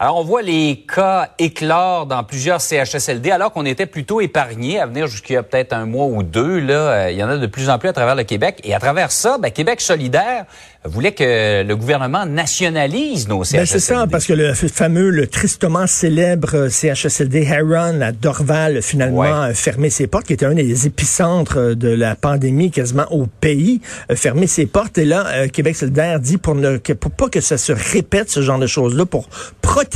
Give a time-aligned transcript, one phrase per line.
[0.00, 4.86] Alors, on voit les cas éclore dans plusieurs CHSLD, alors qu'on était plutôt épargnés à
[4.86, 6.60] venir jusqu'il y a peut-être un mois ou deux.
[6.60, 8.60] Là, euh, il y en a de plus en plus à travers le Québec.
[8.62, 10.44] Et à travers ça, ben, Québec solidaire
[10.84, 13.58] voulait que le gouvernement nationalise nos CHSLD.
[13.58, 19.18] Ben c'est ça, parce que le fameux, le tristement célèbre CHSLD Heron à Dorval, finalement,
[19.18, 19.28] Ouais.
[19.50, 23.80] a fermé ses portes, qui était un des épicentres de la pandémie quasiment au pays,
[24.08, 24.96] a fermé ses portes.
[24.98, 28.42] Et là, euh, Québec solidaire dit pour ne pour pas que ça se répète, ce
[28.42, 29.28] genre de choses-là, pour
[29.60, 29.87] protéger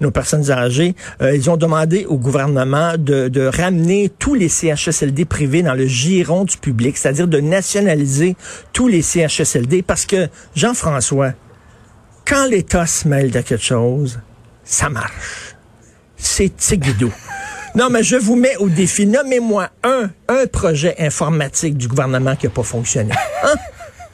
[0.00, 5.24] nos personnes âgées, euh, ils ont demandé au gouvernement de, de ramener tous les CHSLD
[5.24, 8.36] privés dans le giron du public, c'est-à-dire de nationaliser
[8.72, 11.32] tous les CHSLD, parce que, Jean-François,
[12.26, 14.18] quand l'État se mêle de quelque chose,
[14.64, 15.54] ça marche.
[16.16, 17.12] C'est tigidou.
[17.76, 19.06] Non, mais je vous mets au défi.
[19.06, 23.12] Nommez-moi un, un projet informatique du gouvernement qui n'a pas fonctionné.
[23.44, 23.52] Hein?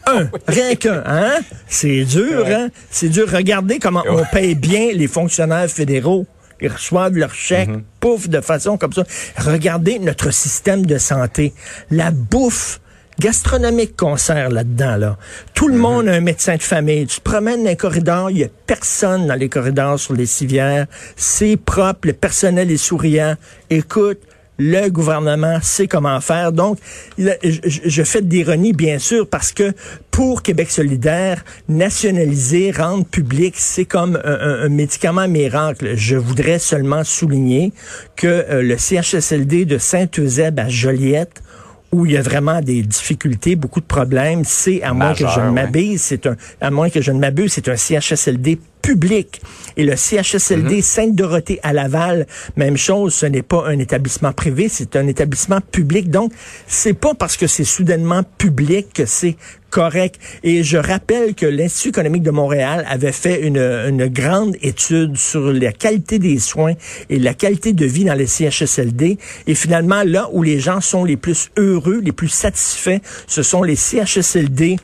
[0.07, 1.39] Un, rien qu'un, hein?
[1.69, 2.69] C'est dur, hein?
[2.91, 3.31] C'est dur.
[3.31, 6.27] Regardez comment on paye bien les fonctionnaires fédéraux.
[6.61, 9.05] Ils reçoivent leur chèque, pouf, de façon comme ça.
[9.37, 11.53] Regardez notre système de santé.
[11.91, 12.81] La bouffe
[13.19, 15.19] gastronomique qu'on sert là-dedans, là.
[15.55, 17.07] Tout le monde a un médecin de famille.
[17.07, 20.27] Tu te promènes dans les corridors, il y a personne dans les corridors sur les
[20.27, 20.87] civières.
[21.17, 23.35] C'est propre, le personnel est souriant.
[23.69, 24.21] Écoute,
[24.59, 26.53] le gouvernement sait comment faire.
[26.53, 26.79] Donc,
[27.19, 29.73] il je, je- fais de l'ironie, bien sûr, parce que
[30.11, 35.93] pour Québec solidaire, nationaliser, rendre public, c'est comme un, un- un médicament miracle.
[35.97, 37.73] Je voudrais seulement souligner
[38.17, 41.43] que euh, le CHSLD de Saint-Eusèbe à Joliette,
[41.91, 45.41] où il y a vraiment des difficultés, beaucoup de problèmes, c'est, à moins que je
[45.41, 45.51] ne ouais.
[45.53, 49.41] m'abuse, c'est un, à moins que je ne m'abuse, c'est un CHSLD public.
[49.77, 50.83] Et le CHSLD Mhm.
[50.83, 52.27] Sainte-Dorothée à Laval,
[52.57, 56.11] même chose, ce n'est pas un établissement privé, c'est un établissement public.
[56.11, 56.33] Donc,
[56.67, 59.37] c'est pas parce que c'est soudainement public que c'est
[59.71, 60.21] correct.
[60.45, 65.53] Et je rappelle que l'Institut économique de Montréal avait fait une, une grande étude sur
[65.53, 66.75] la qualité des soins
[67.09, 69.17] et la qualité de vie dans les CHSLD.
[69.47, 73.63] Et finalement, là où les gens sont les plus heureux, les plus satisfaits, ce sont
[73.63, 74.77] les CHSLD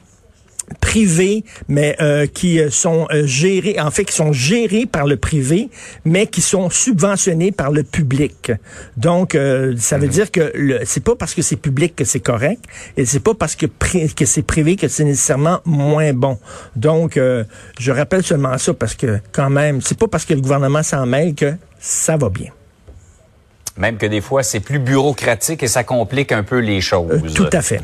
[0.81, 5.17] privés, mais euh, qui euh, sont euh, gérés, en fait, qui sont gérés par le
[5.17, 5.69] privé,
[6.05, 8.53] mais qui sont subventionnés par le public.
[8.97, 10.53] Donc, euh, ça veut dire que
[10.85, 12.65] c'est pas parce que c'est public que c'est correct,
[12.97, 16.39] et c'est pas parce que, que c'est privé que c'est nécessairement moins bon.
[16.77, 17.45] Donc, euh,
[17.79, 21.07] je rappelle seulement ça parce que, quand même, c'est pas parce que le gouvernement s'en
[21.07, 22.51] mêle que ça va bien.
[23.77, 27.23] Même que des fois, c'est plus bureaucratique et ça complique un peu les choses.
[27.25, 27.81] Euh, tout à fait.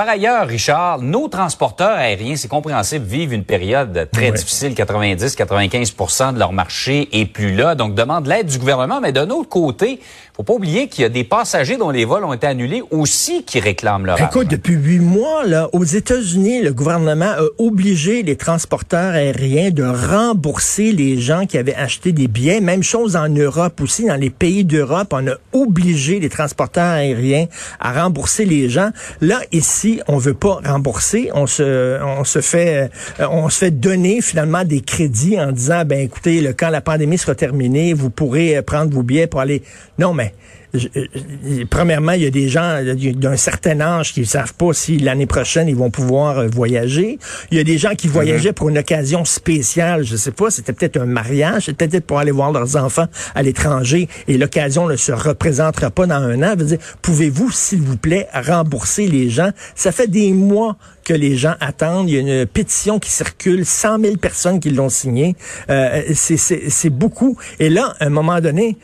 [0.00, 4.72] Par ailleurs, Richard, nos transporteurs aériens, c'est compréhensible, vivent une période très difficile.
[4.72, 7.74] 90-95% de leur marché est plus là.
[7.74, 9.02] Donc, demande l'aide du gouvernement.
[9.02, 10.00] Mais d'un autre côté,
[10.40, 13.44] faut pas oublier qu'il y a des passagers dont les vols ont été annulés aussi
[13.44, 14.48] qui réclament leur Écoute, argent.
[14.48, 20.92] depuis huit mois, là, aux États-Unis, le gouvernement a obligé les transporteurs aériens de rembourser
[20.92, 22.62] les gens qui avaient acheté des billets.
[22.62, 27.44] Même chose en Europe aussi, dans les pays d'Europe, on a obligé les transporteurs aériens
[27.78, 28.92] à rembourser les gens.
[29.20, 31.30] Là, ici, on veut pas rembourser.
[31.34, 32.90] On se, on se fait,
[33.20, 36.80] euh, on se fait donner finalement des crédits en disant, ben écoutez, le, quand la
[36.80, 39.62] pandémie sera terminée, vous pourrez euh, prendre vos billets pour aller.
[39.98, 40.34] Non, mais
[40.74, 44.72] je- je- premièrement, il y a des gens d'un certain âge qui ne savent pas
[44.72, 47.18] si l'année prochaine ils vont pouvoir euh, voyager.
[47.50, 50.04] Il y a des gens qui voyageaient pour une occasion spéciale.
[50.04, 53.42] Je sais pas, c'était peut-être un mariage, c'était peut-être pour aller voir leurs enfants à
[53.42, 56.54] l'étranger et l'occasion ne se représentera pas dans un an.
[57.02, 59.50] Pouvez-vous, s'il vous plaît, rembourser les gens?
[59.74, 62.08] Ça fait des mois que les gens attendent.
[62.08, 65.34] Il y a une pétition qui circule, 100 000 personnes qui l'ont signée.
[65.68, 67.36] Euh, c'est- c'est c'est beaucoup.
[67.58, 68.76] Et là, à un moment donné,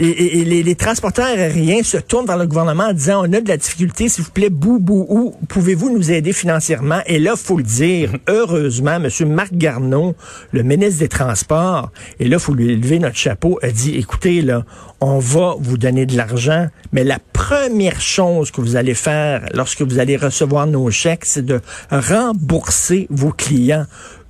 [0.00, 3.32] et, et- et les, les transporteurs aériens se tournent vers le gouvernement en disant on
[3.32, 7.00] a de la difficulté, s'il vous plaît, bou, bou, ou pouvez-vous nous aider financièrement?
[7.06, 9.08] Et là, faut le dire, heureusement, M.
[9.28, 10.14] Marc Garneau,
[10.52, 14.64] le ministre des Transports, et là, faut lui lever notre chapeau, a dit écoutez, là,
[15.02, 19.82] on va vous donner de l'argent, mais la première chose que vous allez faire lorsque
[19.82, 21.60] vous allez recevoir nos chèques, c'est de
[21.90, 23.86] rembourser vos clients.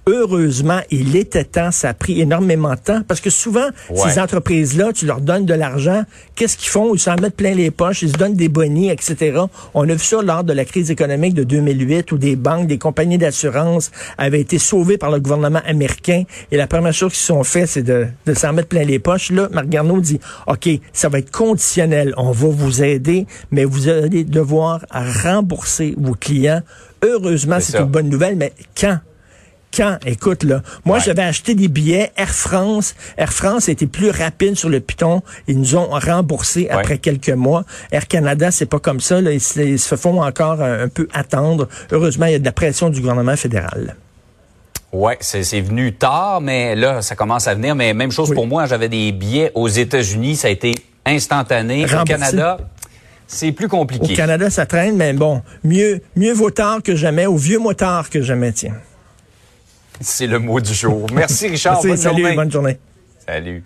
[0.06, 4.10] Heureusement, il était temps, ça a pris énormément de temps, parce que souvent, Ouais.
[4.10, 6.02] ces entreprises-là, tu leur donnes de l'argent,
[6.34, 6.94] qu'est-ce qu'ils font?
[6.94, 9.40] Ils s'en mettent plein les poches, ils se donnent des bonnies, etc.
[9.74, 12.78] On a vu ça lors de la crise économique de 2008, où des banques, des
[12.78, 17.44] compagnies d'assurance avaient été sauvées par le gouvernement américain, et la première chose qu'ils sont
[17.44, 19.30] fait, c'est de, de s'en mettre plein les poches.
[19.30, 23.88] Là, Marc Garneau dit, OK, ça va être conditionnel, on va vous aider, mais vous
[23.88, 26.62] allez devoir rembourser vos clients.
[27.04, 28.98] Heureusement, C'est une bonne nouvelle, mais quand?
[29.74, 29.98] Quand?
[30.04, 31.02] Écoute, là, moi, Ouais.
[31.04, 32.94] j'avais acheté des billets Air France.
[33.16, 35.22] Air France était plus rapide sur le piton.
[35.46, 37.64] Ils nous ont remboursé après quelques mois.
[37.92, 39.20] Air Canada, c'est pas comme ça.
[39.20, 39.30] Là.
[39.32, 41.68] Ils, se- ils se font encore un, un peu attendre.
[41.92, 43.94] Heureusement, il y a de la pression du gouvernement fédéral.
[44.92, 47.76] Ouais, c'est venu tard, mais là, ça commence à venir.
[47.76, 48.34] Mais même chose Oui.
[48.34, 50.74] pour moi, j'avais des billets aux États-Unis, ça a été
[51.06, 51.84] instantané.
[51.84, 52.04] Au.
[52.04, 52.58] Canada,
[53.28, 54.14] c'est plus Au compliqué.
[54.14, 58.10] Canada, ça traîne, mais bon, mieux, mieux vaut tard que jamais, ou vieux mot tard
[58.10, 58.74] que jamais, tiens.
[60.00, 61.06] C'est le mot du jour.
[61.12, 61.74] Merci Richard.
[61.74, 62.36] Merci, bonne salut, journée.
[62.36, 62.78] bonne journée.
[63.26, 63.64] Salut.